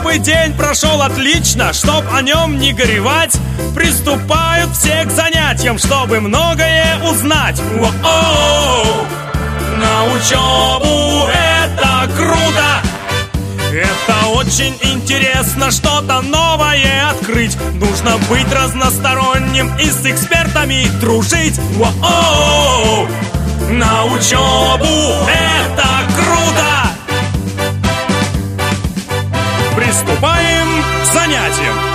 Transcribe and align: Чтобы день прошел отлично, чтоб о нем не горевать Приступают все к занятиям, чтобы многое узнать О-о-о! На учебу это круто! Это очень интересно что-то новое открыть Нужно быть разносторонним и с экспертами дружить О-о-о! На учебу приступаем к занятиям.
Чтобы 0.00 0.16
день 0.16 0.54
прошел 0.54 1.02
отлично, 1.02 1.74
чтоб 1.74 2.02
о 2.10 2.22
нем 2.22 2.58
не 2.58 2.72
горевать 2.72 3.36
Приступают 3.74 4.74
все 4.74 5.04
к 5.04 5.10
занятиям, 5.10 5.76
чтобы 5.76 6.20
многое 6.20 6.98
узнать 7.04 7.60
О-о-о! 7.60 9.04
На 9.76 10.04
учебу 10.04 11.28
это 11.28 12.08
круто! 12.16 12.80
Это 13.70 14.28
очень 14.28 14.74
интересно 14.80 15.70
что-то 15.70 16.22
новое 16.22 17.10
открыть 17.10 17.58
Нужно 17.74 18.16
быть 18.30 18.50
разносторонним 18.50 19.76
и 19.76 19.84
с 19.84 20.06
экспертами 20.06 20.86
дружить 20.98 21.60
О-о-о! 21.78 23.06
На 23.68 24.06
учебу 24.06 25.26
приступаем 29.90 30.68
к 31.02 31.12
занятиям. 31.12 31.89